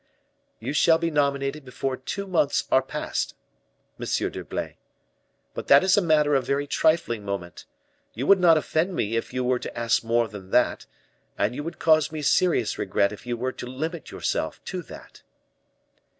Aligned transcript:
"You 0.59 0.73
shall 0.73 0.97
be 0.97 1.11
nominated 1.11 1.63
before 1.63 1.95
two 1.95 2.25
months 2.25 2.63
are 2.71 2.81
past, 2.81 3.35
Monsieur 3.99 4.31
d'Herblay. 4.31 4.77
But 5.53 5.67
that 5.67 5.83
is 5.83 5.95
a 5.95 6.01
matter 6.01 6.33
of 6.33 6.43
very 6.47 6.65
trifling 6.65 7.23
moment; 7.23 7.65
you 8.15 8.25
would 8.25 8.39
not 8.39 8.57
offend 8.57 8.95
me 8.95 9.15
if 9.15 9.31
you 9.31 9.43
were 9.43 9.59
to 9.59 9.77
ask 9.77 10.03
more 10.03 10.27
than 10.27 10.49
that, 10.49 10.87
and 11.37 11.53
you 11.53 11.63
would 11.63 11.77
cause 11.77 12.11
me 12.11 12.23
serious 12.23 12.79
regret 12.79 13.11
if 13.11 13.27
you 13.27 13.37
were 13.37 13.51
to 13.51 13.67
limit 13.67 14.09
yourself 14.09 14.59
to 14.65 14.81
that." 14.81 15.21